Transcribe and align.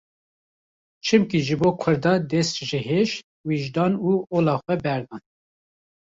Çimkî 1.05 1.39
ji 1.47 1.55
bo 1.61 1.69
Kurda 1.81 2.13
dest 2.31 2.55
ji 2.67 2.79
heş, 2.87 3.11
wijdan 3.47 3.93
û 4.07 4.11
ola 4.35 4.55
xwe 4.63 4.75
berdan. 4.83 5.23